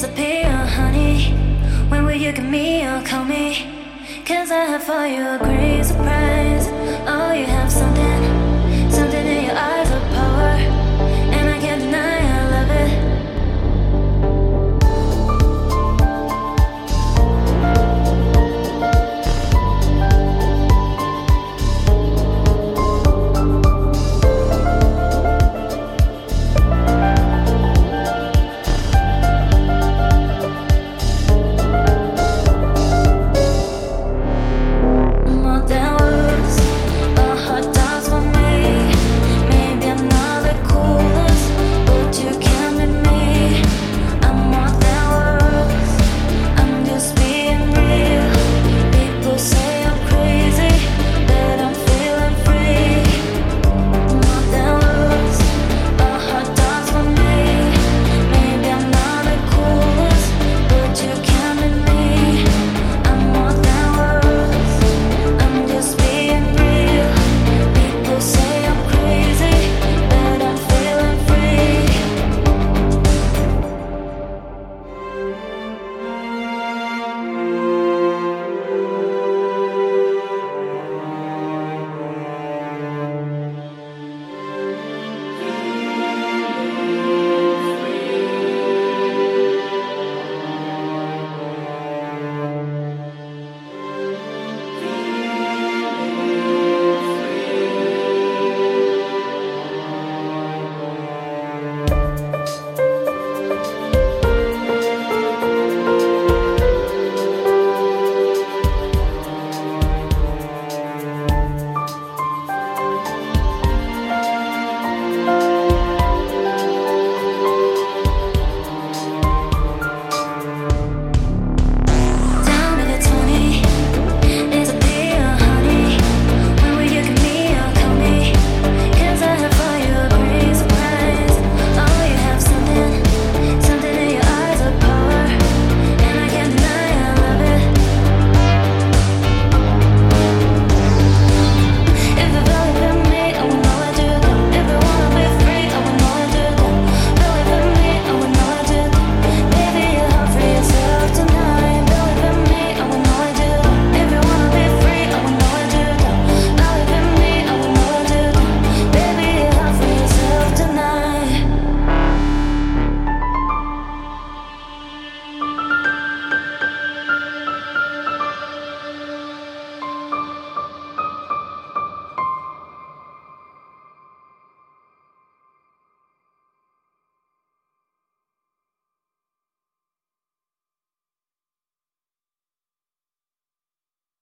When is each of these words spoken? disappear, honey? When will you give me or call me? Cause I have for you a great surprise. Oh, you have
disappear, 0.00 0.48
honey? 0.48 1.30
When 1.90 2.06
will 2.06 2.14
you 2.14 2.32
give 2.32 2.46
me 2.46 2.86
or 2.86 3.02
call 3.02 3.22
me? 3.22 3.66
Cause 4.24 4.50
I 4.50 4.64
have 4.64 4.82
for 4.82 5.06
you 5.06 5.20
a 5.20 5.38
great 5.38 5.84
surprise. 5.84 6.68
Oh, 7.06 7.34
you 7.34 7.44
have 7.44 7.70